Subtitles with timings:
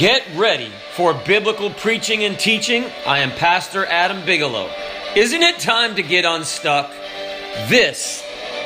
[0.00, 2.86] Get ready for biblical preaching and teaching.
[3.06, 4.70] I am Pastor Adam Bigelow.
[5.14, 6.90] Isn't it time to get unstuck?
[7.68, 8.24] This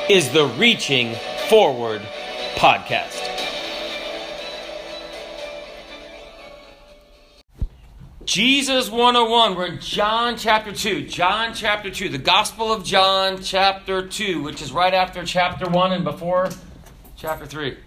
[0.09, 1.13] is the Reaching
[1.49, 2.01] Forward
[2.55, 3.21] podcast.
[8.23, 9.55] Jesus 101.
[9.57, 11.05] We're in John chapter 2.
[11.07, 12.07] John chapter 2.
[12.07, 16.47] The Gospel of John chapter 2, which is right after chapter 1 and before
[17.17, 17.77] chapter 3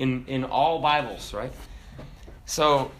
[0.00, 1.52] in, in all Bibles, right?
[2.46, 2.92] So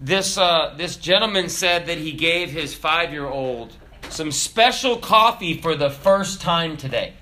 [0.00, 3.76] this, uh, this gentleman said that he gave his five year old
[4.08, 7.14] some special coffee for the first time today.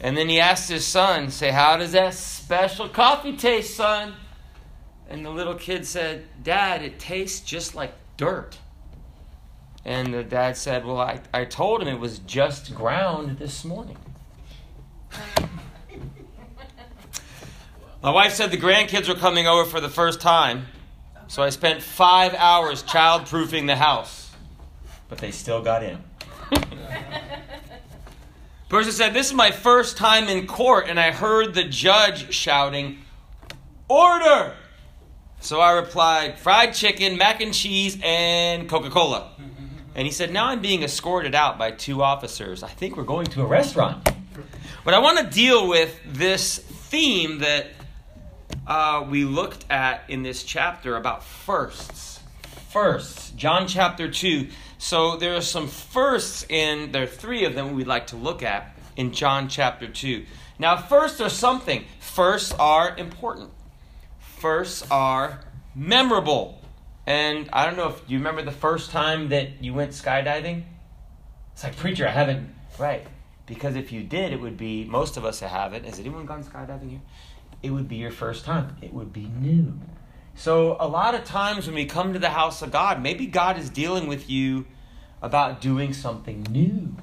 [0.00, 4.14] And then he asked his son, say, How does that special coffee taste, son?
[5.08, 8.58] And the little kid said, Dad, it tastes just like dirt.
[9.84, 13.98] And the dad said, Well, I, I told him it was just ground this morning.
[18.02, 20.66] My wife said the grandkids were coming over for the first time,
[21.28, 24.32] so I spent five hours childproofing the house,
[25.08, 25.98] but they still got in.
[28.68, 32.98] Person said, This is my first time in court, and I heard the judge shouting,
[33.88, 34.56] Order!
[35.38, 39.30] So I replied, Fried chicken, mac and cheese, and Coca Cola.
[39.94, 42.62] And he said, Now I'm being escorted out by two officers.
[42.62, 44.08] I think we're going to a restaurant.
[44.84, 47.66] But I want to deal with this theme that
[48.66, 52.20] uh, we looked at in this chapter about firsts.
[52.70, 53.30] Firsts.
[53.32, 54.48] John chapter 2.
[54.78, 58.42] So there are some firsts in, there are three of them we'd like to look
[58.42, 60.24] at in John chapter 2.
[60.58, 61.84] Now, firsts are something.
[62.00, 63.50] Firsts are important.
[64.18, 66.60] Firsts are memorable.
[67.06, 70.62] And I don't know if you remember the first time that you went skydiving?
[71.52, 72.54] It's like, preacher, I haven't.
[72.78, 73.06] Right.
[73.46, 75.84] Because if you did, it would be, most of us have it.
[75.84, 77.00] Has anyone gone skydiving here?
[77.62, 78.76] It would be your first time.
[78.82, 79.78] It would be new.
[80.34, 83.58] So, a lot of times when we come to the house of God, maybe God
[83.58, 84.66] is dealing with you
[85.20, 86.96] about doing something new.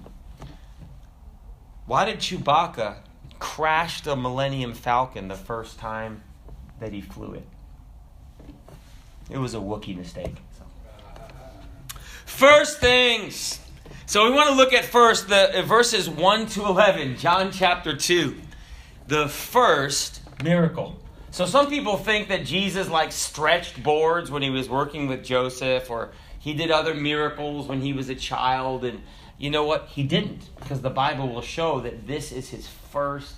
[1.86, 2.97] Why did Chewbacca
[3.39, 6.23] crash the Millennium Falcon the first time
[6.80, 7.47] that he flew it?
[9.30, 10.36] It was a Wookiee mistake.
[10.58, 10.65] So.
[12.26, 13.59] First things.
[14.08, 18.36] So we want to look at first the verses 1 to 11, John chapter 2.
[19.08, 21.00] The first miracle.
[21.32, 25.89] So some people think that Jesus like stretched boards when he was working with Joseph
[25.89, 29.02] or he did other miracles when he was a child and
[29.38, 29.88] you know what?
[29.88, 33.36] He didn't because the Bible will show that this is his first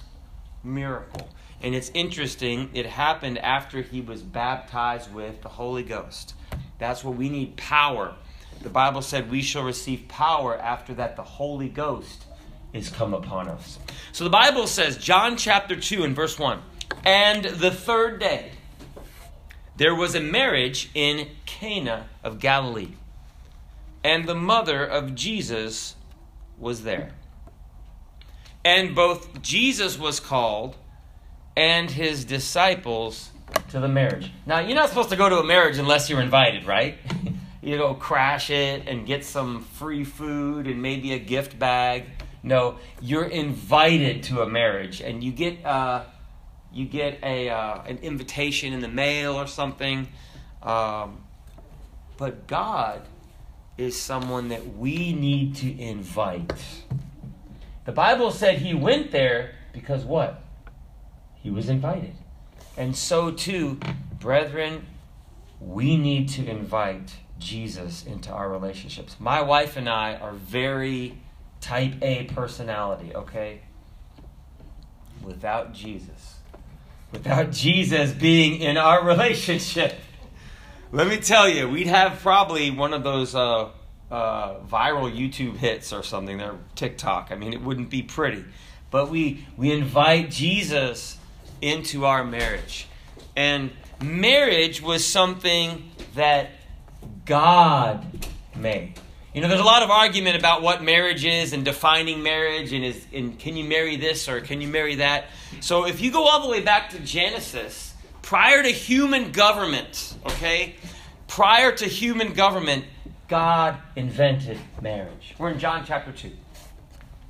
[0.64, 1.30] miracle.
[1.62, 6.34] And it's interesting, it happened after he was baptized with the Holy Ghost.
[6.80, 8.16] That's what we need power.
[8.64, 12.26] The Bible said we shall receive power after that the Holy Ghost
[12.74, 13.78] is come upon us.
[14.12, 16.62] So the Bible says, John chapter 2 and verse 1
[17.06, 18.52] and the third day,
[19.78, 22.94] there was a marriage in Cana of Galilee,
[24.04, 25.96] and the mother of Jesus
[26.58, 27.12] was there.
[28.64, 30.76] And both Jesus was called
[31.58, 33.32] and his disciples
[33.70, 34.32] to the marriage.
[34.46, 36.98] Now, you're not supposed to go to a marriage unless you're invited, right?
[37.62, 42.06] you go crash it and get some free food and maybe a gift bag.
[42.44, 46.04] No, you're invited to a marriage, and you get uh,
[46.74, 50.08] you get a uh, an invitation in the mail or something.
[50.62, 51.24] Um,
[52.18, 53.02] but God
[53.78, 56.54] is someone that we need to invite.
[57.86, 60.44] The Bible said he went there because what?
[61.42, 62.14] He was invited.
[62.78, 63.80] And so too,
[64.20, 64.86] brethren,
[65.60, 69.16] we need to invite Jesus into our relationships.
[69.20, 71.18] My wife and I are very
[71.60, 73.62] type A personality, okay?
[75.24, 76.31] Without Jesus,
[77.12, 79.96] without Jesus being in our relationship.
[80.92, 83.70] Let me tell you, we'd have probably one of those uh,
[84.10, 87.30] uh, viral YouTube hits or something, there TikTok.
[87.32, 88.44] I mean, it wouldn't be pretty.
[88.90, 91.18] But we, we invite Jesus
[91.62, 92.88] into our marriage.
[93.36, 93.72] And
[94.04, 96.50] marriage was something that
[97.26, 98.06] God
[98.56, 98.96] made.
[99.34, 102.84] You know, there's a lot of argument about what marriage is and defining marriage and
[102.84, 105.28] is and can you marry this or can you marry that.
[105.62, 110.76] So if you go all the way back to Genesis, prior to human government, okay?
[111.28, 112.84] Prior to human government,
[113.30, 115.34] God invented marriage.
[115.38, 116.30] We're in John chapter 2,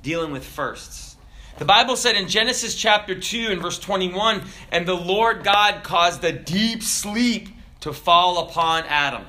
[0.02, 1.16] dealing with firsts.
[1.58, 6.24] The Bible said in Genesis chapter 2 and verse 21, and the Lord God caused
[6.24, 7.48] a deep sleep
[7.80, 9.24] to fall upon Adam.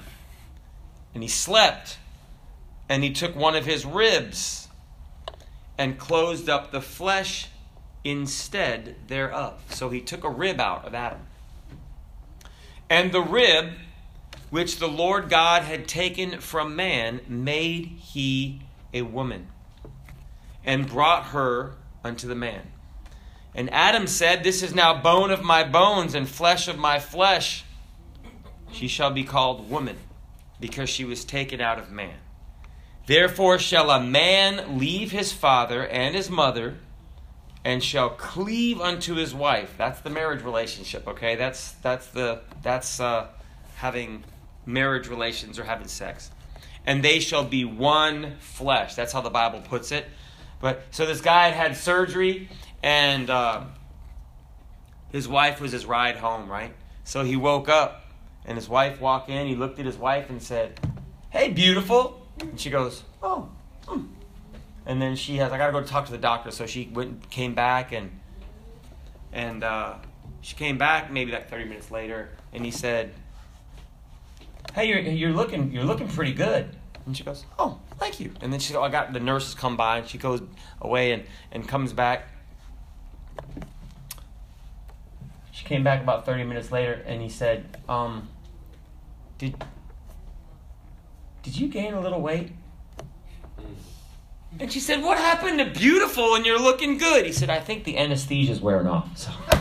[1.13, 1.97] And he slept
[2.89, 4.67] and he took one of his ribs
[5.77, 7.49] and closed up the flesh
[8.03, 9.61] instead thereof.
[9.69, 11.21] So he took a rib out of Adam.
[12.89, 13.73] And the rib
[14.53, 18.61] which the Lord God had taken from man, made he
[18.93, 19.47] a woman,
[20.63, 22.61] and brought her unto the man.
[23.55, 27.65] And Adam said, This is now bone of my bones and flesh of my flesh.
[28.71, 29.97] She shall be called woman,
[30.59, 32.17] because she was taken out of man.
[33.05, 36.77] Therefore shall a man leave his father and his mother,
[37.65, 39.75] and shall cleave unto his wife.
[39.77, 41.35] That's the marriage relationship, okay?
[41.35, 43.27] That's that's the that's uh,
[43.75, 44.23] having
[44.65, 46.31] marriage relations or having sex.
[46.85, 48.95] And they shall be one flesh.
[48.95, 50.05] That's how the Bible puts it.
[50.59, 52.49] But so this guy had had surgery,
[52.81, 53.63] and uh,
[55.11, 56.73] his wife was his ride home, right?
[57.03, 58.05] So he woke up,
[58.45, 59.47] and his wife walked in.
[59.47, 60.79] He looked at his wife and said,
[61.29, 63.49] "Hey, beautiful." And she goes, "Oh."
[63.87, 64.05] Hmm.
[64.85, 66.51] And then she has, I gotta go talk to the doctor.
[66.51, 68.11] So she went, came back, and
[69.31, 69.95] and uh,
[70.41, 73.13] she came back maybe like 30 minutes later, and he said,
[74.73, 76.75] "Hey, you're you're looking you're looking pretty good."
[77.05, 79.77] And she goes, "Oh, thank you." And then she, oh, I got the nurses come
[79.77, 80.41] by, and she goes
[80.81, 82.27] away and and comes back.
[85.51, 88.27] She came back about 30 minutes later, and he said, um,
[89.37, 89.55] "Did
[91.43, 92.51] did you gain a little weight?"
[94.59, 97.25] And she said, What happened to beautiful and you're looking good?
[97.25, 99.17] He said, I think the anesthesia's wearing off.
[99.17, 99.31] So.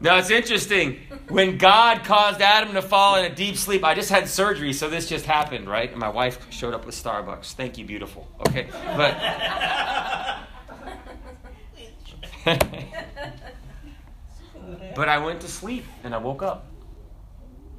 [0.00, 1.00] now it's interesting.
[1.28, 4.88] When God caused Adam to fall in a deep sleep, I just had surgery, so
[4.88, 5.90] this just happened, right?
[5.90, 7.54] And my wife showed up with Starbucks.
[7.54, 8.28] Thank you, beautiful.
[8.48, 8.68] Okay.
[8.96, 9.18] But
[14.94, 16.71] But I went to sleep and I woke up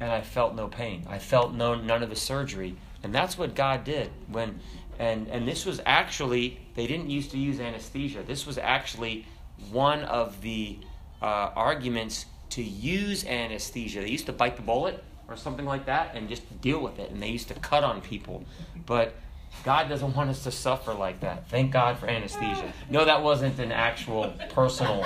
[0.04, 1.06] and I felt no pain.
[1.08, 4.60] I felt no none of the surgery, and that's what God did when.
[5.00, 8.22] And and this was actually they didn't used to use anesthesia.
[8.22, 9.26] This was actually
[9.72, 10.78] one of the
[11.22, 14.02] uh, arguments to use anesthesia.
[14.02, 17.10] They used to bite the bullet or something like that and just deal with it,
[17.10, 18.44] and they used to cut on people,
[18.86, 19.16] but.
[19.64, 21.48] God doesn't want us to suffer like that.
[21.48, 22.74] Thank God for anesthesia.
[22.90, 25.06] No, that wasn't an actual personal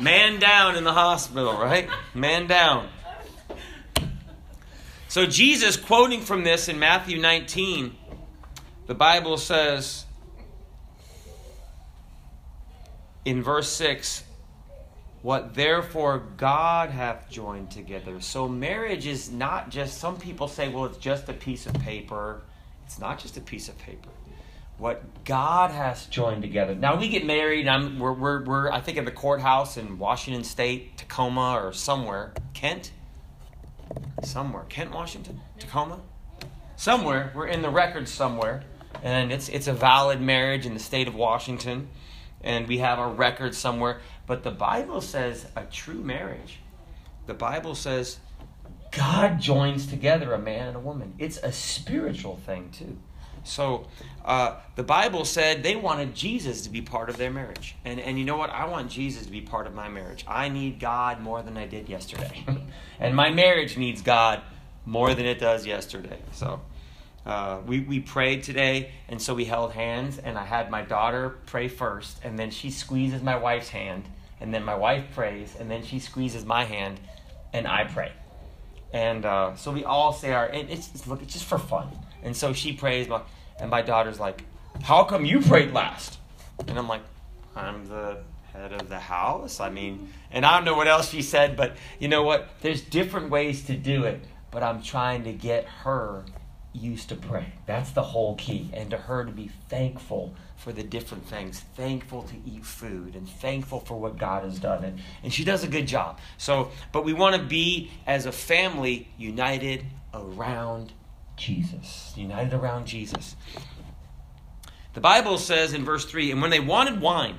[0.00, 1.88] Man down in the hospital, right?
[2.14, 2.88] Man down.
[5.08, 7.96] So, Jesus, quoting from this in Matthew 19,
[8.86, 10.04] the Bible says
[13.24, 14.24] in verse 6,
[15.22, 18.20] What therefore God hath joined together.
[18.20, 22.42] So, marriage is not just, some people say, well, it's just a piece of paper.
[22.84, 24.10] It's not just a piece of paper
[24.78, 26.74] what God has joined together.
[26.74, 27.66] Now we get married.
[27.66, 32.34] I'm we're, we're, we're I think in the courthouse in Washington State, Tacoma, or somewhere,
[32.52, 32.92] Kent,
[34.22, 36.00] somewhere, Kent, Washington, Tacoma,
[36.76, 37.32] somewhere.
[37.34, 38.64] We're in the records somewhere,
[39.02, 41.88] and it's it's a valid marriage in the state of Washington,
[42.42, 44.00] and we have our records somewhere.
[44.26, 46.58] But the Bible says a true marriage.
[47.26, 48.18] The Bible says
[48.92, 51.14] God joins together a man and a woman.
[51.18, 52.98] It's a spiritual thing too.
[53.46, 53.86] So
[54.24, 57.76] uh, the Bible said they wanted Jesus to be part of their marriage.
[57.84, 58.50] And, and you know what?
[58.50, 60.24] I want Jesus to be part of my marriage.
[60.26, 62.44] I need God more than I did yesterday.
[63.00, 64.42] and my marriage needs God
[64.84, 66.18] more than it does yesterday.
[66.32, 66.60] So
[67.26, 71.30] uh, we, we prayed today, and so we held hands, and I had my daughter
[71.46, 74.04] pray first, and then she squeezes my wife's hand,
[74.40, 77.00] and then my wife prays, and then she squeezes my hand,
[77.52, 78.12] and I pray.
[78.92, 81.88] And uh, so we all say our, it's, it's, look, it's just for fun.
[82.22, 83.08] And so she prays,
[83.60, 84.44] and my daughter's like,
[84.82, 86.18] How come you prayed last?
[86.66, 87.02] And I'm like,
[87.54, 88.18] I'm the
[88.52, 89.60] head of the house.
[89.60, 92.48] I mean, and I don't know what else she said, but you know what?
[92.60, 94.20] There's different ways to do it,
[94.50, 96.24] but I'm trying to get her
[96.72, 97.52] used to pray.
[97.66, 98.70] That's the whole key.
[98.72, 103.28] And to her to be thankful for the different things, thankful to eat food, and
[103.28, 104.84] thankful for what God has done.
[104.84, 106.18] And, and she does a good job.
[106.38, 110.92] So, but we want to be, as a family, united around
[111.36, 113.36] Jesus, united around Jesus.
[114.94, 117.36] The Bible says in verse 3 and when they wanted wine,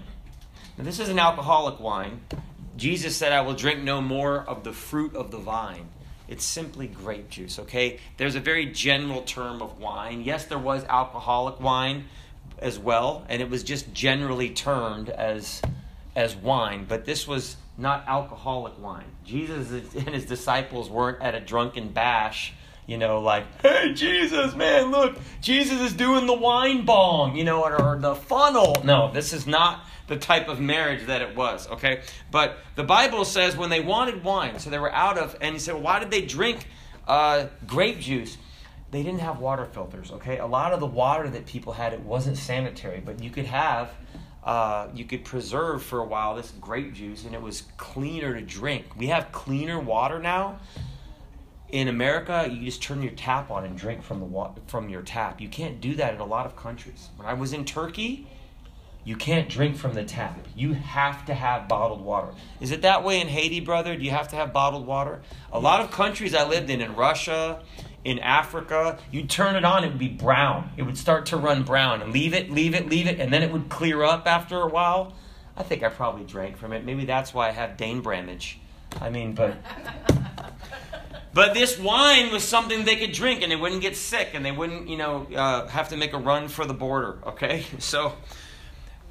[0.77, 2.21] now this is an alcoholic wine,
[2.75, 5.89] Jesus said, I will drink no more of the fruit of the vine.
[6.27, 7.99] It's simply grape juice, okay?
[8.17, 10.21] There's a very general term of wine.
[10.21, 12.05] Yes, there was alcoholic wine
[12.59, 15.61] as well, and it was just generally termed as,
[16.15, 19.05] as wine, but this was not alcoholic wine.
[19.23, 22.53] Jesus and his disciples weren't at a drunken bash
[22.87, 27.63] you know, like, hey, Jesus, man, look, Jesus is doing the wine bong, you know,
[27.63, 28.81] or, or, the funnel.
[28.83, 32.01] No, this is not the type of marriage that it was, okay?
[32.31, 35.59] But the Bible says when they wanted wine, so they were out of, and he
[35.59, 36.65] said, why did they drink
[37.07, 38.37] uh, grape juice?
[38.89, 40.37] They didn't have water filters, okay?
[40.37, 43.91] A lot of the water that people had, it wasn't sanitary, but you could have
[44.45, 48.39] uh, you could preserve for a while this grape juice, and it was cleaner to
[48.39, 48.85] drink.
[48.95, 50.59] We have cleaner water now.
[51.69, 55.01] In America, you just turn your tap on and drink from the wa- from your
[55.01, 55.41] tap.
[55.41, 57.09] You can't do that in a lot of countries.
[57.17, 58.25] When I was in Turkey,
[59.03, 60.47] you can't drink from the tap.
[60.55, 62.29] You have to have bottled water.
[62.61, 63.97] Is it that way in Haiti, brother?
[63.97, 65.21] Do you have to have bottled water?
[65.51, 67.61] A lot of countries I lived in, in Russia,
[68.03, 70.71] in Africa, you'd turn it on, it would be brown.
[70.77, 73.43] It would start to run brown and leave it, leave it, leave it, and then
[73.43, 75.13] it would clear up after a while.
[75.57, 76.85] I think I probably drank from it.
[76.85, 78.59] Maybe that's why I have Dane Bramage.
[79.01, 79.57] I mean, but.
[81.37, 84.51] But this wine was something they could drink and they wouldn't get sick and they
[84.51, 87.63] wouldn't, you know, uh, have to make a run for the border, okay?
[87.77, 88.13] So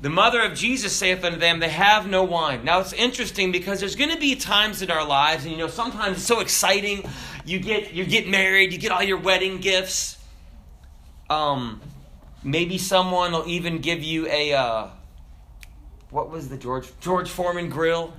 [0.00, 2.64] the mother of Jesus saith unto them, They have no wine.
[2.64, 5.68] Now it's interesting because there's going to be times in our lives, and you know,
[5.68, 7.08] sometimes it's so exciting.
[7.44, 10.18] You get you get married, you get all your wedding gifts.
[11.30, 11.80] Um,
[12.42, 14.88] maybe someone will even give you a uh,
[16.10, 18.12] what was the George George Foreman grill?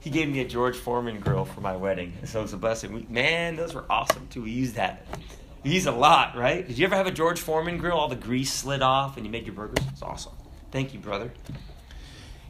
[0.00, 2.92] He gave me a George Foreman grill for my wedding, so it's a blessing.
[2.92, 4.42] We, man, those were awesome too.
[4.42, 5.06] We used that.
[5.62, 6.66] We used a lot, right?
[6.66, 7.98] Did you ever have a George Foreman grill?
[7.98, 9.84] All the grease slid off, and you made your burgers.
[9.92, 10.32] It's awesome.
[10.70, 11.30] Thank you, brother.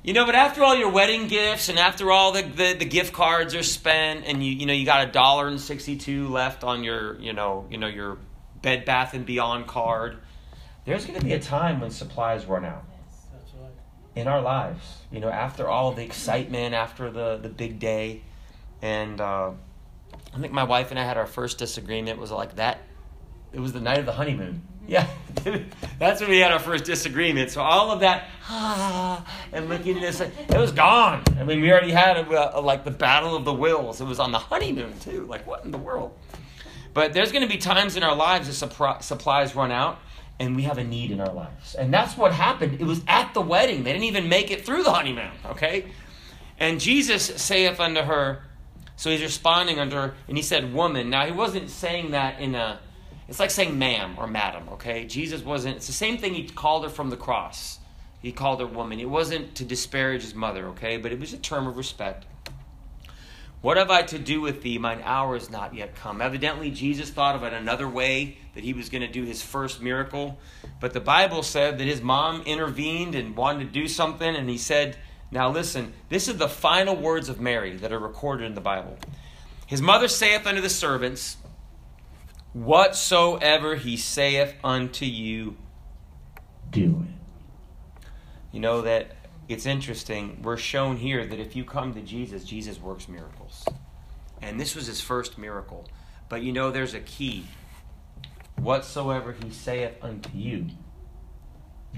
[0.05, 3.13] You know, but after all your wedding gifts and after all the, the, the, gift
[3.13, 6.65] cards are spent and you you know you got a dollar and sixty two left
[6.65, 8.17] on your you know you know your
[8.63, 10.19] Bed Bath and Beyond card,
[10.85, 12.85] there's going to be a time when supplies run out
[14.15, 14.99] in our lives.
[15.11, 18.23] You know, after all the excitement, after the the big day,
[18.83, 19.51] and uh,
[20.35, 22.19] I think my wife and I had our first disagreement.
[22.19, 22.79] It was like that.
[23.53, 24.63] It was the night of the honeymoon.
[24.87, 25.07] Yeah,
[25.99, 27.51] that's when we had our first disagreement.
[27.51, 31.23] So all of that, ah, and looking at this, it was gone.
[31.39, 34.01] I mean, we already had a, a, like the battle of the wills.
[34.01, 35.27] It was on the honeymoon too.
[35.27, 36.17] Like what in the world?
[36.93, 40.01] But there's going to be times in our lives that supplies run out,
[40.41, 41.77] and we have a need in our lives.
[41.77, 42.81] And that's what happened.
[42.81, 43.85] It was at the wedding.
[43.85, 45.31] They didn't even make it through the honeymoon.
[45.51, 45.85] Okay,
[46.59, 48.43] and Jesus saith unto her.
[48.97, 52.57] So he's responding unto her, and he said, "Woman." Now he wasn't saying that in
[52.57, 52.81] a
[53.31, 55.07] it's like saying ma'am or madam, okay?
[55.07, 57.79] Jesus wasn't, it's the same thing he called her from the cross.
[58.21, 58.99] He called her woman.
[58.99, 60.97] It wasn't to disparage his mother, okay?
[60.97, 62.27] But it was a term of respect.
[63.61, 64.79] What have I to do with thee?
[64.79, 66.23] Mine hour is not yet come.
[66.23, 69.83] Evidently, Jesus thought of it another way that he was going to do his first
[69.83, 70.39] miracle.
[70.81, 74.57] But the Bible said that his mom intervened and wanted to do something, and he
[74.57, 74.97] said,
[75.31, 78.97] Now listen, this is the final words of Mary that are recorded in the Bible.
[79.67, 81.37] His mother saith unto the servants,
[82.55, 85.57] Whatsoever he saith unto you,
[86.71, 88.07] do it.
[88.53, 89.17] You know that
[89.51, 90.39] it's interesting.
[90.43, 93.67] We're shown here that if you come to Jesus, Jesus works miracles.
[94.41, 95.89] And this was his first miracle.
[96.29, 97.47] But you know, there's a key.
[98.57, 100.67] Whatsoever he saith unto you,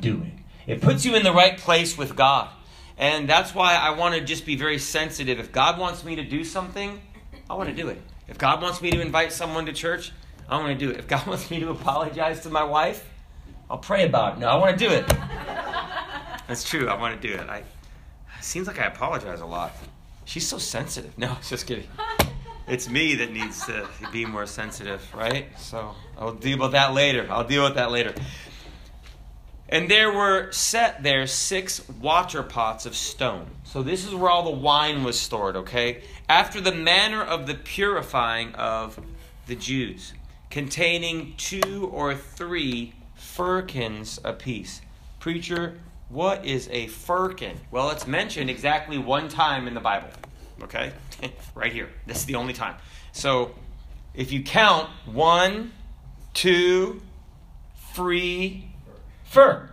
[0.00, 0.32] do it.
[0.66, 2.48] It puts you in the right place with God.
[2.96, 5.38] And that's why I want to just be very sensitive.
[5.38, 7.00] If God wants me to do something,
[7.50, 8.00] I want to do it.
[8.28, 10.12] If God wants me to invite someone to church,
[10.48, 10.98] I want to do it.
[10.98, 13.08] If God wants me to apologize to my wife,
[13.68, 14.40] I'll pray about it.
[14.40, 15.04] No, I want to do it.
[16.52, 16.86] That's true.
[16.86, 17.48] I want to do it.
[17.48, 17.60] I.
[17.60, 17.64] It
[18.42, 19.74] seems like I apologize a lot.
[20.26, 21.16] She's so sensitive.
[21.16, 21.88] No, just kidding.
[22.68, 25.46] It's me that needs to be more sensitive, right?
[25.58, 27.26] So I'll deal with that later.
[27.30, 28.12] I'll deal with that later.
[29.70, 33.46] And there were set there six water pots of stone.
[33.64, 36.02] So this is where all the wine was stored, okay?
[36.28, 39.00] After the manner of the purifying of
[39.46, 40.12] the Jews
[40.50, 44.82] containing two or three firkins apiece.
[45.18, 45.78] Preacher,
[46.12, 47.58] what is a firkin?
[47.70, 50.08] Well, it's mentioned exactly one time in the Bible.
[50.62, 50.92] Okay?
[51.54, 51.88] right here.
[52.06, 52.76] This is the only time.
[53.12, 53.54] So
[54.14, 55.72] if you count one,
[56.34, 57.00] two,
[57.94, 58.68] three,
[59.24, 59.70] fir.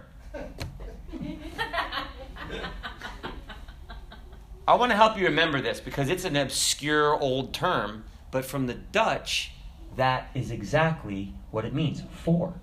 [4.65, 8.67] I want to help you remember this because it's an obscure old term, but from
[8.67, 9.51] the Dutch,
[9.97, 12.03] that is exactly what it means.
[12.23, 12.53] Four.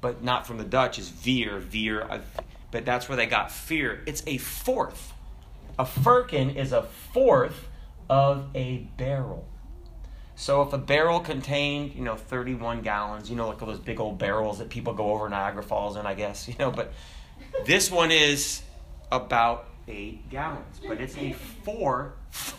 [0.00, 2.18] But not from the Dutch it's veer, veer, uh,
[2.72, 4.02] but that's where they got fear.
[4.06, 5.12] It's a fourth.
[5.78, 7.68] A firkin is a fourth
[8.10, 9.46] of a barrel.
[10.34, 14.18] So if a barrel contained, you know, 31 gallons, you know, like those big old
[14.18, 16.92] barrels that people go over Niagara Falls in, I guess, you know, but
[17.64, 18.62] this one is
[19.12, 22.56] about eight gallons, but it's a fourth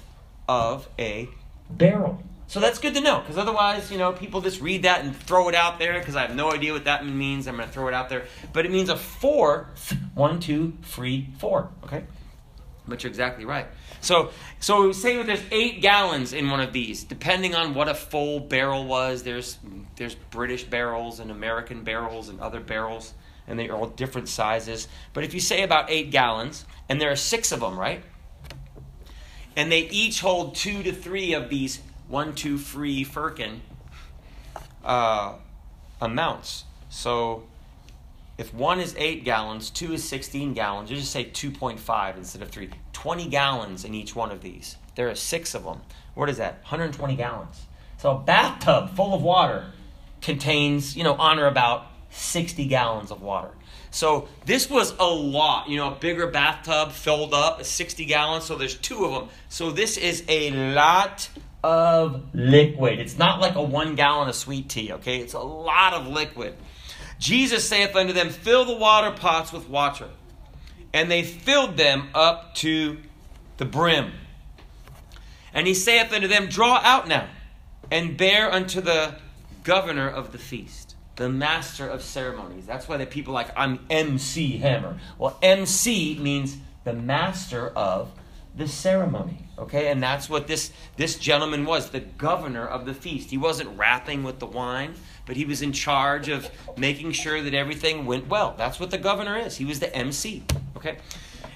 [0.47, 1.27] of a
[1.69, 2.23] barrel.
[2.53, 5.49] So that's good to know because otherwise, you know, people just read that and throw
[5.49, 7.47] it out there because I have no idea what that means.
[7.47, 8.25] I'm going to throw it out there.
[8.53, 9.71] But it means a four,
[10.13, 11.71] one, two, three, four.
[11.83, 12.03] Okay?
[12.87, 13.65] But you're exactly right.
[14.01, 14.29] So,
[14.59, 18.85] so say there's eight gallons in one of these, depending on what a full barrel
[18.85, 19.23] was.
[19.23, 19.57] There's
[19.95, 23.15] there's British barrels and American barrels and other barrels.
[23.47, 24.87] and they're all different sizes.
[25.13, 28.03] But if you say about eight gallons, and there are six of them, right?
[29.55, 31.81] And they each hold two to three of these
[32.13, 33.59] one, two, three firkin
[34.85, 35.33] uh,
[35.99, 36.63] amounts.
[36.89, 37.45] So
[38.37, 42.49] if one is 8 gallons, two is 16 gallons, you just say 2.5 instead of
[42.49, 42.69] 3.
[42.93, 44.77] 20 gallons in each one of these.
[44.93, 45.81] There are six of them.
[46.13, 46.61] What is that?
[46.61, 47.65] 120 gallons.
[47.97, 49.71] So a bathtub full of water
[50.21, 53.49] contains, you know, on or about 60 gallons of water.
[53.89, 58.55] So this was a lot, you know, a bigger bathtub filled up, 60 gallons, so
[58.55, 59.29] there's two of them.
[59.49, 61.27] So this is a lot
[61.63, 62.99] of liquid.
[62.99, 65.19] It's not like a one gallon of sweet tea, okay?
[65.19, 66.55] It's a lot of liquid.
[67.19, 70.09] Jesus saith unto them, Fill the water pots with water.
[70.93, 72.97] And they filled them up to
[73.57, 74.11] the brim.
[75.53, 77.27] And he saith unto them, Draw out now,
[77.89, 79.15] and bear unto the
[79.63, 82.65] governor of the feast, the master of ceremonies.
[82.65, 84.99] That's why the people like, I'm MC Hammer.
[85.17, 88.11] Well, MC means the master of
[88.55, 89.37] the ceremony.
[89.57, 93.29] Okay, and that's what this this gentleman was, the governor of the feast.
[93.29, 94.95] He wasn't rapping with the wine,
[95.25, 98.55] but he was in charge of making sure that everything went well.
[98.57, 99.57] That's what the governor is.
[99.57, 100.43] He was the MC.
[100.77, 100.97] Okay,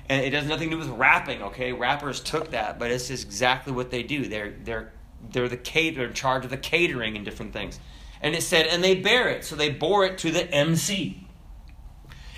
[0.10, 1.42] and it has nothing to do with rapping.
[1.42, 4.28] Okay, rappers took that, but it's exactly what they do.
[4.28, 4.94] They're they're
[5.32, 7.80] they're the cater in charge of the catering and different things.
[8.22, 11.27] And it said, and they bear it, so they bore it to the MC.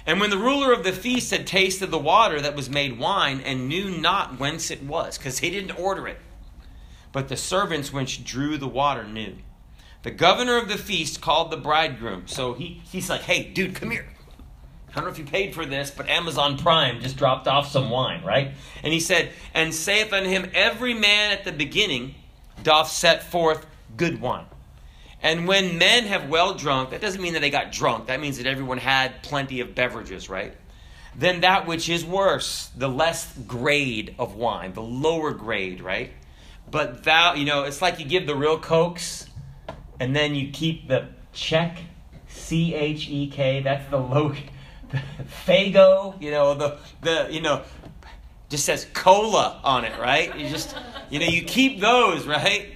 [0.06, 3.42] And when the ruler of the feast had tasted the water that was made wine
[3.42, 6.20] and knew not whence it was, because he didn't order it,
[7.12, 9.36] but the servants which drew the water knew.
[10.04, 12.28] The governor of the feast called the bridegroom.
[12.28, 14.08] So he, he's like, hey, dude, come here.
[14.90, 17.90] I don't know if you paid for this, but Amazon Prime just dropped off some
[17.90, 18.52] wine, right?
[18.84, 22.16] And he said, And saith unto him, Every man at the beginning
[22.64, 24.46] doth set forth good wine.
[25.22, 28.08] And when men have well drunk, that doesn't mean that they got drunk.
[28.08, 30.54] That means that everyone had plenty of beverages, right?
[31.16, 36.12] Then that which is worse, the less grade of wine, the lower grade, right?
[36.72, 39.28] But thou, you know, it's like you give the real cokes
[40.00, 41.80] and then you keep the check,
[42.30, 44.30] C H E K, that's the low,
[44.92, 45.02] the
[45.46, 47.64] Faygo, you know, the, the, you know,
[48.48, 50.36] just says cola on it, right?
[50.38, 50.76] You just,
[51.10, 52.68] you know, you keep those, right?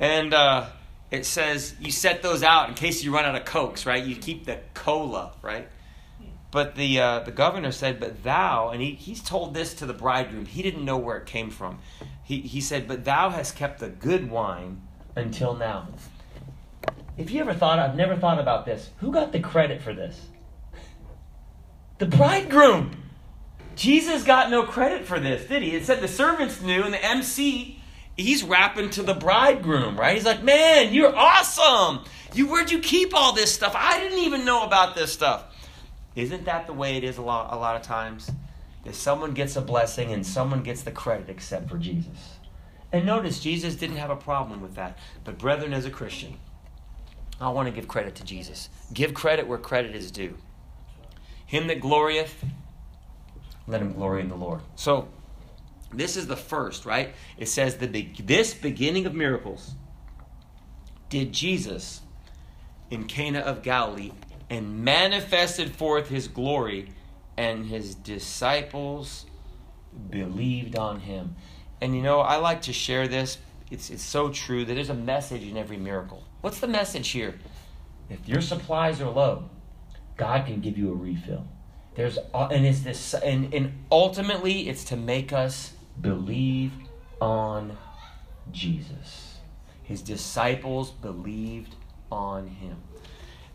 [0.00, 0.66] And, uh,
[1.10, 4.04] it says you set those out in case you run out of cokes, right?
[4.04, 5.68] You keep the cola, right?
[6.50, 9.92] But the uh, the governor said, "But thou," and he, he's told this to the
[9.92, 10.46] bridegroom.
[10.46, 11.78] He didn't know where it came from.
[12.24, 14.82] He he said, "But thou hast kept the good wine
[15.14, 15.88] until now."
[17.16, 18.90] If you ever thought, I've never thought about this.
[18.98, 20.28] Who got the credit for this?
[21.98, 22.96] The bridegroom.
[23.76, 25.76] Jesus got no credit for this, did he?
[25.76, 27.79] It said the servants knew, and the MC
[28.22, 30.14] he's rapping to the bridegroom, right?
[30.14, 32.04] He's like, "Man, you're awesome.
[32.34, 33.74] You where'd you keep all this stuff?
[33.76, 35.44] I didn't even know about this stuff."
[36.16, 38.30] Isn't that the way it is a lot a lot of times?
[38.84, 42.38] If someone gets a blessing and someone gets the credit except for Jesus.
[42.92, 44.98] And notice Jesus didn't have a problem with that.
[45.22, 46.38] But brethren, as a Christian,
[47.40, 48.68] I want to give credit to Jesus.
[48.92, 50.36] Give credit where credit is due.
[51.46, 52.34] Him that glorieth,
[53.66, 54.60] let him glory in the Lord.
[54.76, 55.08] So
[55.92, 57.14] this is the first, right?
[57.36, 59.74] It says the this beginning of miracles
[61.08, 62.00] did Jesus
[62.90, 64.12] in Cana of Galilee
[64.48, 66.92] and manifested forth his glory,
[67.36, 69.26] and his disciples
[70.10, 71.36] believed on him.
[71.80, 73.38] And you know, I like to share this.
[73.70, 76.24] It's, it's so true that there's a message in every miracle.
[76.40, 77.38] What's the message here?
[78.08, 79.48] If your supplies are low,
[80.16, 81.46] God can give you a refill.
[81.94, 86.72] There's and it's this and, and ultimately it's to make us believe
[87.20, 87.76] on
[88.52, 89.38] Jesus.
[89.82, 91.74] His disciples believed
[92.10, 92.76] on him.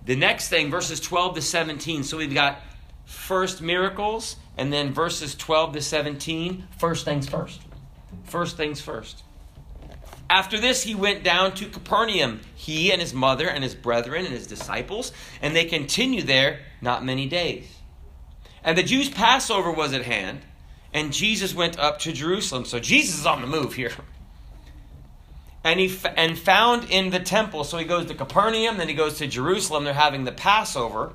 [0.05, 2.03] The next thing, verses 12 to 17.
[2.03, 2.59] So we've got
[3.05, 6.67] first miracles, and then verses 12 to 17.
[6.77, 7.61] First things first.
[8.25, 9.23] First things first.
[10.29, 14.33] After this, he went down to Capernaum, he and his mother and his brethren and
[14.33, 17.67] his disciples, and they continued there not many days.
[18.63, 20.41] And the Jews' Passover was at hand
[20.95, 22.63] and Jesus went up to Jerusalem.
[22.63, 23.91] So Jesus is on the move here.
[25.61, 27.65] And he f- and found in the temple.
[27.65, 29.83] So he goes to Capernaum, then he goes to Jerusalem.
[29.83, 31.11] They're having the Passover.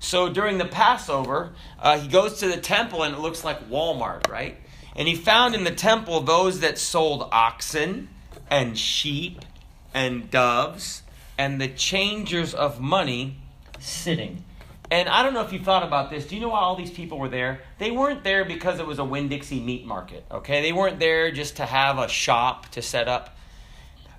[0.00, 4.28] So during the Passover, uh, he goes to the temple, and it looks like Walmart,
[4.28, 4.58] right?
[4.94, 8.10] And he found in the temple those that sold oxen
[8.50, 9.40] and sheep
[9.94, 11.04] and doves
[11.38, 13.38] and the changers of money
[13.78, 14.44] sitting.
[14.92, 16.26] And I don't know if you thought about this.
[16.26, 17.62] Do you know why all these people were there?
[17.78, 20.60] They weren't there because it was a Winn Dixie meat market, okay?
[20.60, 23.34] They weren't there just to have a shop to set up.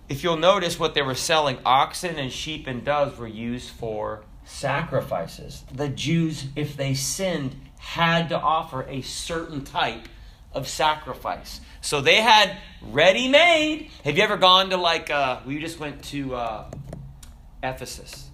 [0.10, 4.24] If you'll notice what they were selling, oxen and sheep and doves were used for
[4.46, 5.64] sacrifices.
[5.72, 10.08] The Jews, if they sinned, had to offer a certain type
[10.54, 11.62] of sacrifice.
[11.82, 13.92] So they had ready made.
[14.04, 16.72] Have you ever gone to like, uh, we just went to uh,
[17.62, 18.32] Ephesus?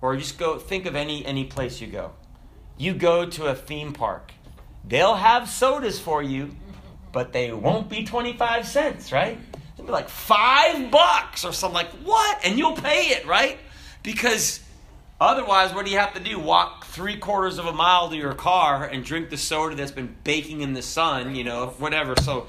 [0.00, 2.12] Or just go, think of any, any place you go.
[2.76, 4.32] You go to a theme park.
[4.84, 6.50] They'll have sodas for you,
[7.12, 9.38] but they won't be 25 cents, right?
[9.76, 12.44] They'll be like five bucks or something like, what?
[12.44, 13.58] And you'll pay it, right?
[14.02, 14.60] Because
[15.20, 16.38] Otherwise, what do you have to do?
[16.38, 20.14] Walk three quarters of a mile to your car and drink the soda that's been
[20.22, 22.14] baking in the sun, you know, whatever.
[22.22, 22.46] So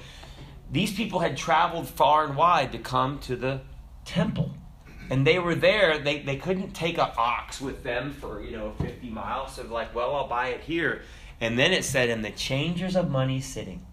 [0.72, 3.62] these people had traveled far and wide to come to the
[4.06, 4.54] temple.
[5.10, 8.74] And they were there, they, they couldn't take an ox with them for, you know,
[8.80, 9.56] 50 miles.
[9.56, 11.02] So like, well, I'll buy it here.
[11.42, 13.86] And then it said, and the changers of money sitting.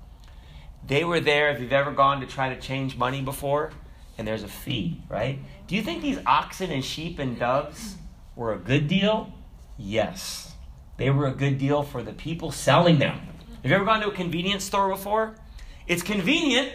[0.86, 3.72] They were there, if you've ever gone to try to change money before,
[4.18, 5.38] and there's a fee, right?
[5.66, 7.96] Do you think these oxen and sheep and doves
[8.34, 9.32] were a good deal?
[9.76, 10.54] Yes.
[10.96, 13.20] They were a good deal for the people selling them.
[13.62, 15.34] Have you ever gone to a convenience store before?
[15.86, 16.72] It's convenient,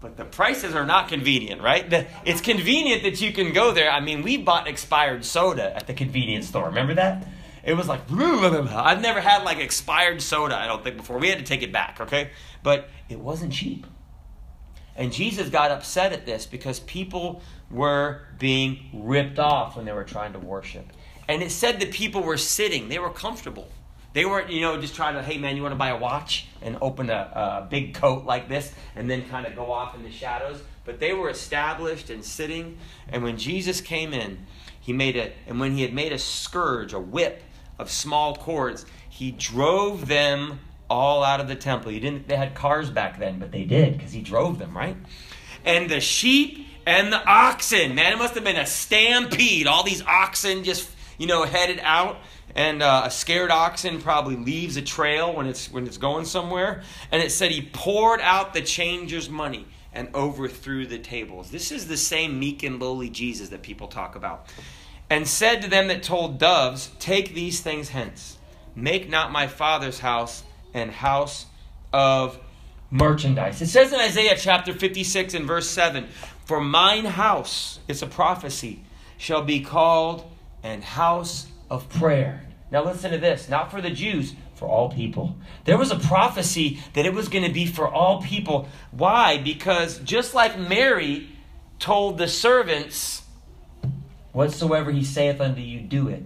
[0.00, 1.88] but the prices are not convenient, right?
[1.88, 3.90] The, it's convenient that you can go there.
[3.90, 6.66] I mean, we bought expired soda at the convenience store.
[6.66, 7.26] Remember that?
[7.64, 11.18] It was like, I've never had like expired soda, I don't think, before.
[11.18, 12.30] We had to take it back, okay?
[12.62, 13.86] But it wasn't cheap.
[14.94, 20.04] And Jesus got upset at this because people were being ripped off when they were
[20.04, 20.92] trying to worship.
[21.28, 23.68] And it said that people were sitting, they were comfortable.
[24.16, 26.46] They weren't, you know, just trying to, hey man, you want to buy a watch
[26.62, 30.02] and open a, a big coat like this and then kind of go off in
[30.02, 30.62] the shadows.
[30.86, 32.78] But they were established and sitting.
[33.10, 34.38] And when Jesus came in,
[34.80, 37.42] he made it, and when he had made a scourge, a whip
[37.78, 41.92] of small cords, he drove them all out of the temple.
[41.92, 44.96] You didn't they had cars back then, but they did because he drove them, right?
[45.62, 49.66] And the sheep and the oxen, man, it must have been a stampede.
[49.66, 52.16] All these oxen just, you know, headed out.
[52.56, 56.82] And uh, a scared oxen probably leaves a trail when it's when it's going somewhere.
[57.12, 61.50] And it said he poured out the changers' money and overthrew the tables.
[61.50, 64.48] This is the same meek and lowly Jesus that people talk about.
[65.10, 68.38] And said to them that told doves, Take these things hence.
[68.74, 70.42] Make not my father's house
[70.72, 71.44] and house
[71.92, 72.38] of
[72.90, 73.60] merchandise.
[73.60, 76.08] It says in Isaiah chapter 56 and verse 7
[76.46, 78.82] For mine house, it's a prophecy,
[79.18, 80.24] shall be called
[80.62, 82.45] an house of prayer.
[82.70, 85.36] Now listen to this, not for the Jews, for all people.
[85.64, 88.68] There was a prophecy that it was going to be for all people.
[88.90, 89.38] Why?
[89.38, 91.28] Because just like Mary
[91.78, 93.22] told the servants,
[94.36, 96.22] Whatsoever he saith unto you, do it.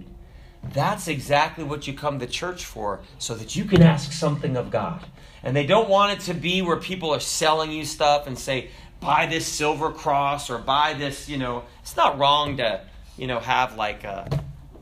[0.72, 4.72] That's exactly what you come to church for, so that you can ask something of
[4.72, 5.06] God.
[5.44, 8.70] And they don't want it to be where people are selling you stuff and say,
[8.98, 11.62] buy this silver cross or buy this, you know.
[11.82, 12.84] It's not wrong to,
[13.16, 14.28] you know, have like a,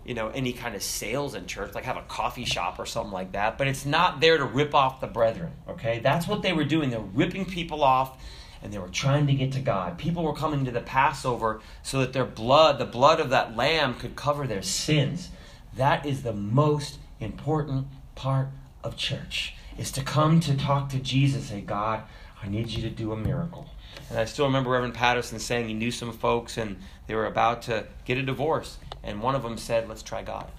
[0.09, 3.12] you know, any kind of sales in church, like have a coffee shop or something
[3.12, 3.59] like that.
[3.59, 5.99] But it's not there to rip off the brethren, okay?
[5.99, 6.88] That's what they were doing.
[6.88, 8.18] They're ripping people off
[8.62, 9.99] and they were trying to get to God.
[9.99, 13.97] People were coming to the Passover so that their blood, the blood of that lamb,
[13.97, 15.29] could cover their sins.
[15.77, 18.49] That is the most important part
[18.83, 22.03] of church, is to come to talk to Jesus, say, God,
[22.43, 23.67] I need you to do a miracle.
[24.11, 27.62] And I still remember Reverend Patterson saying he knew some folks and they were about
[27.62, 28.79] to get a divorce.
[29.03, 30.51] And one of them said, Let's try God.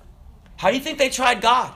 [0.58, 1.74] How do you think they tried God?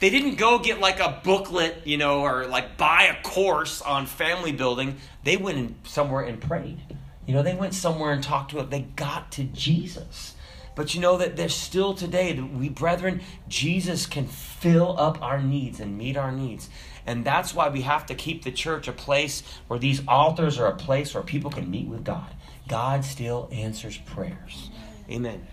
[0.00, 4.06] They didn't go get like a booklet, you know, or like buy a course on
[4.06, 4.96] family building.
[5.22, 6.80] They went in somewhere and prayed.
[7.26, 8.68] You know, they went somewhere and talked to him.
[8.68, 10.34] They got to Jesus.
[10.74, 15.40] But you know that there's still today, that we brethren, Jesus can fill up our
[15.40, 16.70] needs and meet our needs.
[17.06, 20.66] And that's why we have to keep the church a place where these altars are
[20.66, 22.34] a place where people can meet with God.
[22.68, 24.70] God still answers prayers.
[25.10, 25.46] Amen.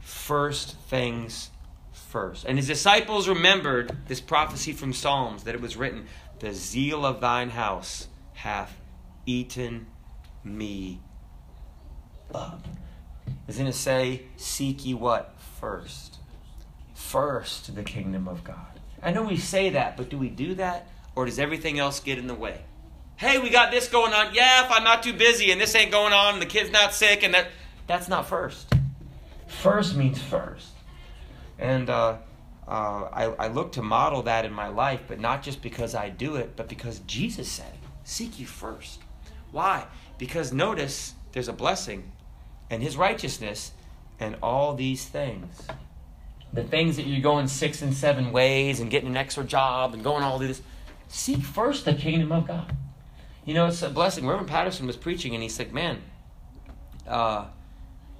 [0.00, 1.50] First things
[1.92, 2.44] first.
[2.44, 6.06] And his disciples remembered this prophecy from Psalms that it was written,
[6.38, 8.80] The zeal of thine house hath
[9.26, 9.86] eaten
[10.44, 11.00] me
[12.34, 12.66] up
[13.48, 15.34] is going to say, Seek ye what?
[15.60, 16.18] First.
[16.94, 18.80] First, the kingdom of God.
[19.02, 20.86] I know we say that, but do we do that?
[21.14, 22.62] Or does everything else get in the way?
[23.16, 24.34] Hey, we got this going on.
[24.34, 26.94] Yeah, if I'm not too busy and this ain't going on and the kid's not
[26.94, 27.48] sick and that
[27.86, 28.72] that's not first.
[29.46, 30.68] First means first.
[31.58, 32.16] And uh,
[32.66, 36.08] uh, I, I look to model that in my life, but not just because I
[36.08, 37.72] do it, but because Jesus said,
[38.04, 39.00] Seek you first.
[39.50, 39.86] Why?
[40.18, 42.10] Because notice there's a blessing
[42.72, 43.72] and his righteousness
[44.18, 45.66] and all these things.
[46.52, 50.02] The things that you're going six and seven ways and getting an extra job and
[50.02, 50.62] going all this.
[51.08, 52.74] Seek first the kingdom of God.
[53.44, 54.26] You know, it's a blessing.
[54.26, 56.00] Reverend Patterson was preaching and he said, Man,
[57.06, 57.46] uh,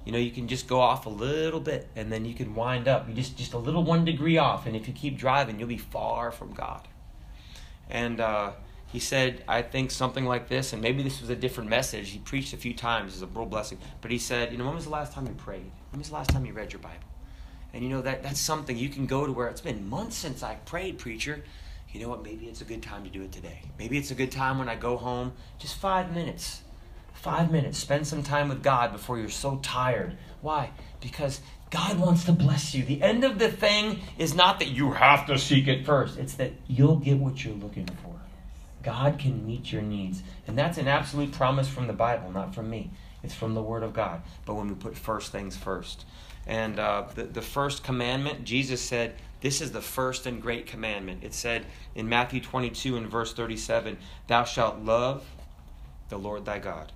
[0.05, 2.87] you know, you can just go off a little bit and then you can wind
[2.87, 3.07] up.
[3.07, 5.77] You just just a little one degree off, and if you keep driving, you'll be
[5.77, 6.87] far from God.
[7.89, 8.51] And uh,
[8.93, 12.11] he said, I think something like this, and maybe this was a different message.
[12.11, 14.75] He preached a few times as a real blessing, but he said, you know, when
[14.75, 15.69] was the last time you prayed?
[15.89, 16.95] When was the last time you read your Bible?
[17.73, 20.43] And you know that that's something you can go to where it's been months since
[20.43, 21.43] I prayed, preacher.
[21.91, 22.23] You know what?
[22.23, 23.63] Maybe it's a good time to do it today.
[23.77, 26.61] Maybe it's a good time when I go home, just five minutes
[27.23, 27.77] Five minutes.
[27.77, 30.17] Spend some time with God before you're so tired.
[30.41, 30.71] Why?
[30.99, 32.83] Because God wants to bless you.
[32.83, 36.33] The end of the thing is not that you have to seek it first, it's
[36.33, 38.12] that you'll get what you're looking for.
[38.83, 40.23] God can meet your needs.
[40.47, 42.91] And that's an absolute promise from the Bible, not from me.
[43.23, 44.21] It's from the Word of God.
[44.45, 46.05] But when we put first things first.
[46.45, 51.23] And uh, the, the first commandment, Jesus said, This is the first and great commandment.
[51.23, 51.65] It said
[51.95, 55.25] in Matthew 22 and verse 37 Thou shalt love
[56.09, 56.91] the Lord thy God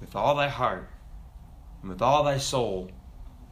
[0.00, 0.88] with all thy heart,
[1.82, 2.90] and with all thy soul,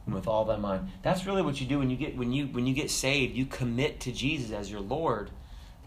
[0.05, 0.89] and with all thy mind.
[1.03, 3.35] That's really what you do when you get when you when you get saved.
[3.35, 5.29] You commit to Jesus as your Lord,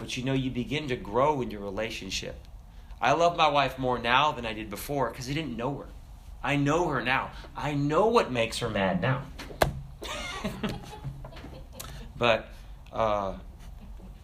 [0.03, 2.35] but you know you begin to grow in your relationship.
[3.01, 5.87] I love my wife more now than I did before because I didn't know her.
[6.43, 7.31] I know her now.
[7.57, 9.23] I know what makes her mad now.
[12.17, 12.49] but
[12.93, 13.35] uh,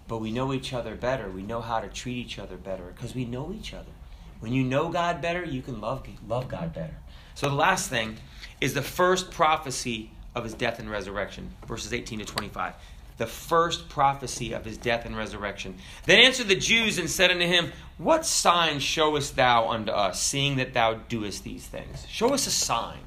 [0.09, 1.31] but we know each other better.
[1.31, 3.93] We know how to treat each other better because we know each other.
[4.41, 6.97] When you know God better, you can love, love God better.
[7.37, 8.17] So the last thing
[8.61, 12.75] is the first prophecy of his death and resurrection, verses 18 to 25.
[13.19, 15.77] The first prophecy of his death and resurrection.
[16.07, 20.57] Then answered the Jews and said unto him, What sign showest thou unto us, seeing
[20.57, 22.07] that thou doest these things?
[22.09, 23.01] Show us a sign,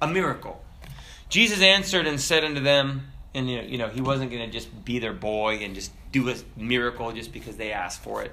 [0.00, 0.62] a miracle.
[1.28, 5.00] Jesus answered and said unto them, and you know, he wasn't going to just be
[5.00, 8.32] their boy and just do a miracle just because they asked for it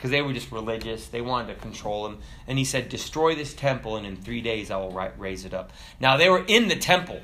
[0.00, 1.08] because they were just religious.
[1.08, 2.18] They wanted to control him.
[2.46, 5.72] And he said, Destroy this temple, and in three days I will raise it up.
[6.00, 7.20] Now they were in the temple,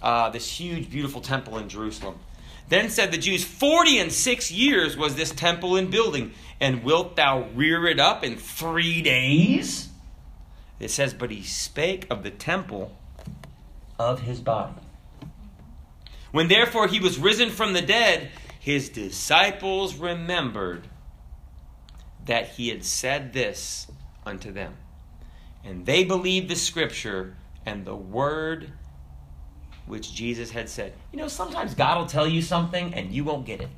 [0.00, 2.14] uh, this huge, beautiful temple in Jerusalem.
[2.68, 7.16] Then said the Jews, Forty and six years was this temple in building, and wilt
[7.16, 9.88] thou rear it up in three days?
[10.80, 12.96] It says, But he spake of the temple
[13.98, 14.74] of his body.
[16.32, 20.88] When therefore he was risen from the dead, his disciples remembered
[22.24, 23.86] that he had said this
[24.26, 24.74] unto them.
[25.62, 28.72] And they believed the scripture and the word
[29.86, 30.92] which Jesus had said.
[31.12, 33.68] You know, sometimes God will tell you something and you won't get it,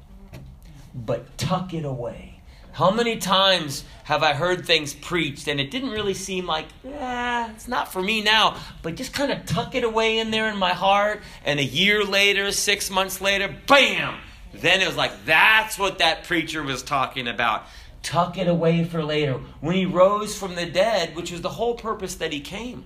[0.95, 2.41] but tuck it away.
[2.73, 7.51] How many times have I heard things preached and it didn't really seem like, yeah,
[7.51, 10.59] it's not for me now, but just kind of tuck it away in there in
[10.59, 14.19] my heart, and a year later, six months later, bam!
[14.53, 17.67] Then it was like, that's what that preacher was talking about
[18.07, 19.35] tuck it away for later.
[19.61, 22.85] When he rose from the dead, which was the whole purpose that he came.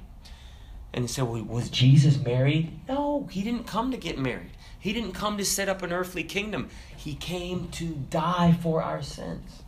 [0.92, 2.80] And he said, well, Was Jesus married?
[2.88, 4.50] No, he didn't come to get married.
[4.78, 6.68] He didn't come to set up an earthly kingdom.
[6.96, 9.62] He came to die for our sins.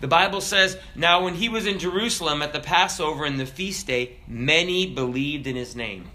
[0.00, 3.86] The Bible says, Now when he was in Jerusalem at the Passover and the feast
[3.88, 6.08] day, many believed in his name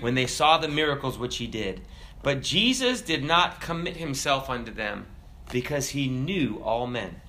[0.00, 1.80] when they saw the miracles which he did.
[2.22, 5.06] But Jesus did not commit himself unto them
[5.50, 7.20] because he knew all men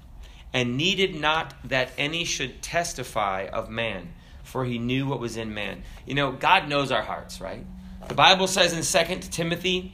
[0.52, 4.13] and needed not that any should testify of man,
[4.49, 5.83] for he knew what was in man.
[6.05, 7.65] You know, God knows our hearts, right?
[8.07, 9.93] The Bible says in 2 Timothy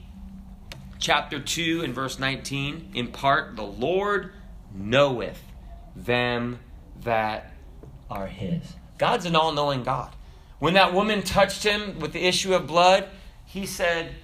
[0.97, 4.31] chapter 2 and verse 19, in part, the Lord
[4.73, 5.41] knoweth
[5.95, 6.59] them
[7.03, 7.51] that
[8.09, 8.73] are his.
[8.97, 10.13] God's an all knowing God.
[10.59, 13.09] When that woman touched him with the issue of blood,
[13.45, 14.15] he said,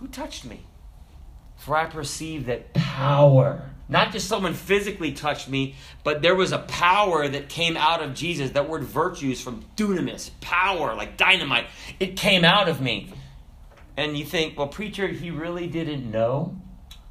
[0.00, 0.64] Who touched me?
[1.56, 5.74] For I perceive that power not just someone physically touched me,
[6.04, 8.50] but there was a power that came out of Jesus.
[8.52, 11.66] That word virtues from dunamis, power, like dynamite.
[11.98, 13.12] It came out of me.
[13.96, 16.56] And you think, well, preacher, he really didn't know?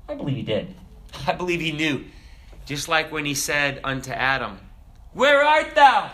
[0.08, 0.74] I believe he did.
[1.28, 2.06] I believe he knew.
[2.66, 4.60] Just like when he said unto Adam,
[5.12, 6.12] Where art thou?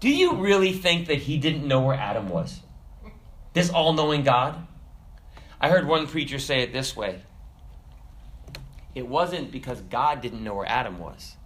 [0.00, 2.60] Do you really think that he didn't know where Adam was?
[3.52, 4.66] This all knowing God?
[5.60, 7.22] I heard one preacher say it this way
[8.94, 11.36] it wasn't because God didn't know where Adam was.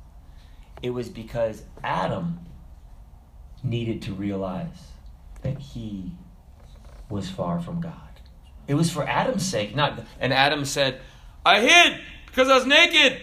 [0.83, 2.41] It was because Adam
[3.63, 4.93] needed to realize
[5.43, 6.13] that he
[7.09, 7.93] was far from God.
[8.67, 11.01] It was for Adam's sake, not and Adam said,
[11.45, 13.21] "I hid because I was naked."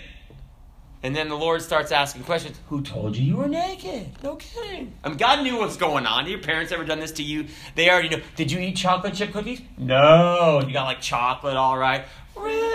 [1.03, 2.59] And then the Lord starts asking questions.
[2.69, 4.11] Who told you you were naked?
[4.21, 4.93] No kidding.
[5.03, 6.27] I mean, God knew what's going on.
[6.29, 7.47] Your parents ever done this to you?
[7.73, 8.21] They already know.
[8.35, 9.61] Did you eat chocolate chip cookies?
[9.79, 10.61] No.
[10.65, 12.05] You got like chocolate, all right.
[12.35, 12.70] Really?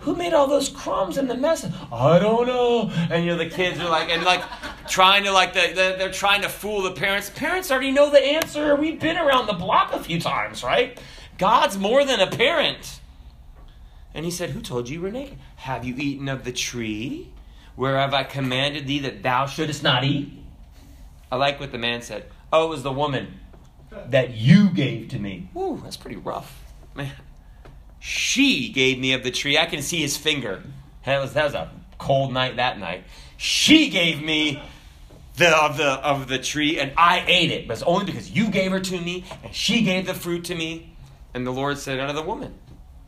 [0.00, 1.66] Who made all those crumbs in the mess?
[1.92, 2.90] I don't know.
[3.10, 4.42] And you know the kids are like, and like,
[4.88, 7.30] trying to like the, the, they're trying to fool the parents.
[7.30, 8.76] Parents already know the answer.
[8.76, 10.98] We've been around the block a few times, right?
[11.38, 13.00] God's more than a parent.
[14.14, 15.38] And he said, Who told you you were naked?
[15.56, 17.32] Have you eaten of the tree
[17.76, 20.32] where have I commanded thee that thou shouldest not eat?
[21.30, 22.30] I like what the man said.
[22.52, 23.40] Oh, it was the woman
[24.06, 25.50] that you gave to me.
[25.56, 26.62] Ooh, that's pretty rough.
[26.94, 27.10] Man.
[28.06, 29.56] She gave me of the tree.
[29.56, 30.62] I can see his finger.
[31.06, 33.04] That was, that was a cold night that night.
[33.38, 34.62] She gave me
[35.38, 37.66] the of the of the tree, and I ate it.
[37.66, 40.54] But it's only because you gave her to me, and she gave the fruit to
[40.54, 40.94] me.
[41.32, 42.52] And the Lord said unto the woman,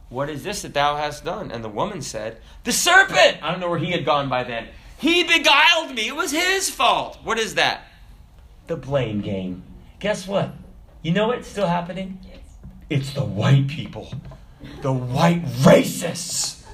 [0.09, 1.51] What is this that thou hast done?
[1.51, 3.43] And the woman said, The serpent!
[3.43, 4.67] I don't know where he had gone by then.
[4.97, 6.09] He beguiled me.
[6.09, 7.19] It was his fault.
[7.23, 7.83] What is that?
[8.67, 9.63] The blame game.
[10.01, 10.55] Guess what?
[11.03, 12.19] You know what's still happening?
[12.27, 12.39] Yes.
[12.89, 14.11] It's the white people.
[14.83, 16.65] The white racists.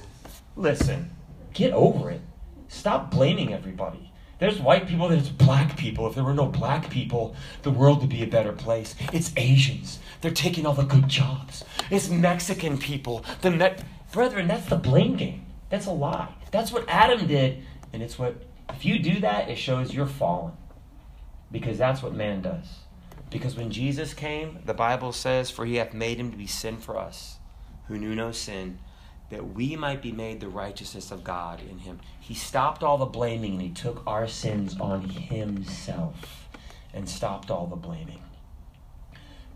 [0.55, 1.11] Listen,
[1.53, 2.21] get over it.
[2.67, 4.11] Stop blaming everybody.
[4.39, 6.05] There's white people, there's black people.
[6.07, 8.95] If there were no black people, the world would be a better place.
[9.13, 9.99] It's Asians.
[10.21, 11.63] They're taking all the good jobs.
[11.89, 13.23] It's Mexican people.
[13.41, 13.75] The Me-
[14.11, 15.45] Brethren, that's the blame game.
[15.69, 16.33] That's a lie.
[16.51, 17.63] That's what Adam did.
[17.93, 20.53] And it's what, if you do that, it shows you're fallen.
[21.51, 22.67] Because that's what man does.
[23.29, 26.77] Because when Jesus came, the Bible says, For he hath made him to be sin
[26.77, 27.37] for us,
[27.87, 28.79] who knew no sin,
[29.29, 31.99] that we might be made the righteousness of God in him.
[32.19, 36.47] He stopped all the blaming and he took our sins on himself
[36.93, 38.21] and stopped all the blaming.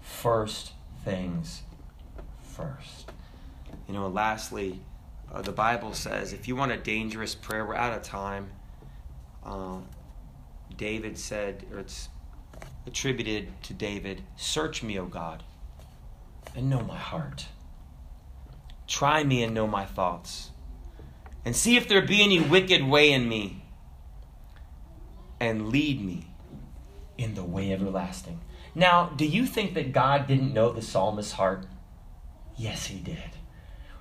[0.02, 0.72] First
[1.06, 1.62] things
[2.42, 3.12] first.
[3.88, 4.80] You know, lastly,
[5.32, 8.50] uh, the Bible says if you want a dangerous prayer, we're out of time.
[9.46, 9.78] Uh,
[10.76, 12.10] David said, or it's
[12.86, 15.44] attributed to David, Search me, O God,
[16.56, 17.46] and know my heart.
[18.88, 20.52] Try me and know my thoughts.
[21.46, 23.64] And see if there be any wicked way in me.
[25.40, 26.28] And lead me
[27.18, 28.40] in the way everlasting.
[28.74, 31.66] Now, do you think that God didn't know the psalmist's heart?
[32.56, 33.18] Yes, he did.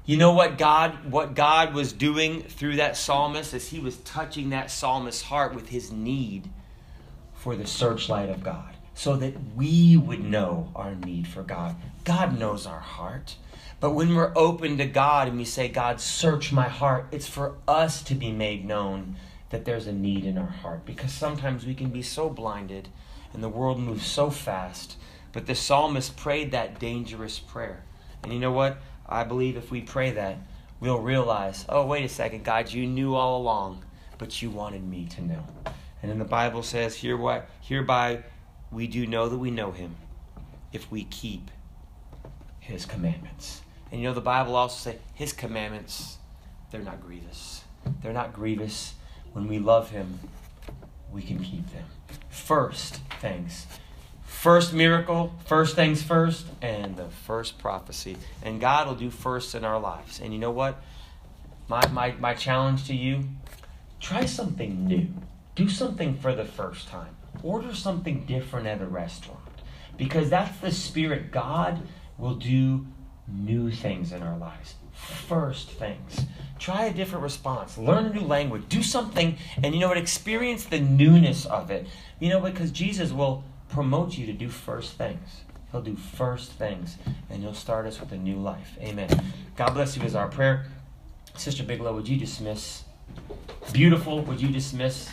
[0.07, 4.51] You know what God what God was doing through that psalmist as he was touching
[4.51, 6.49] that psalmist's heart with his need
[7.35, 11.75] for the searchlight of God so that we would know our need for God.
[12.05, 13.37] God knows our heart.
[13.79, 17.57] But when we're open to God and we say, God, search my heart, it's for
[17.69, 19.17] us to be made known
[19.51, 20.87] that there's a need in our heart.
[20.87, 22.89] Because sometimes we can be so blinded
[23.35, 24.97] and the world moves so fast.
[25.33, 27.85] But the psalmist prayed that dangerous prayer.
[28.23, 28.79] And you know what?
[29.07, 30.39] I believe if we pray that,
[30.81, 33.85] we'll realize, oh, wait a second, God, you knew all along,
[34.17, 35.45] but you wanted me to know.
[36.01, 38.25] And then the Bible says, Here what hereby
[38.71, 39.97] we do know that we know him
[40.73, 41.51] if we keep
[42.59, 43.63] his commandments.
[43.97, 46.19] And you know, the Bible also says his commandments,
[46.71, 47.65] they're not grievous.
[48.03, 48.93] They're not grievous.
[49.33, 50.21] When we love him,
[51.11, 51.87] we can keep them.
[52.29, 53.67] First things.
[54.27, 58.19] First miracle, first things first, and the first prophecy.
[58.43, 60.21] And God will do first in our lives.
[60.21, 60.77] And you know what?
[61.67, 63.25] My, my, my challenge to you
[63.99, 65.09] try something new.
[65.55, 67.17] Do something for the first time.
[67.43, 69.41] Order something different at a restaurant.
[69.97, 71.81] Because that's the spirit God
[72.19, 72.89] will do
[73.29, 74.75] new things in our lives.
[74.93, 76.25] First things.
[76.59, 77.77] Try a different response.
[77.77, 78.65] Learn a new language.
[78.69, 79.99] Do something, and you know what?
[79.99, 81.87] Experience the newness of it.
[82.19, 85.43] You know, because Jesus will promote you to do first things.
[85.71, 86.97] He'll do first things,
[87.29, 88.79] and he'll start us with a new life.
[88.81, 89.09] Amen.
[89.57, 90.67] God bless you is our prayer.
[91.37, 92.85] Sister Bigelow, would you dismiss?
[93.73, 95.11] Beautiful, would you dismiss?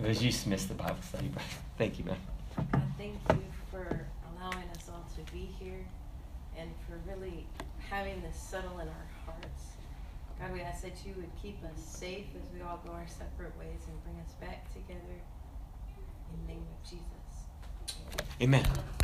[0.00, 1.30] Would you dismiss the Bible study?
[1.78, 2.16] Thank you, man.
[2.98, 5.86] Thank you for allowing us all to be here
[6.56, 7.46] and for really
[7.90, 9.64] having this settle in our hearts.
[10.38, 13.56] God, we ask that you would keep us safe as we all go our separate
[13.58, 15.20] ways and bring us back together
[16.32, 17.04] in the name of Jesus.
[18.40, 18.64] Amen.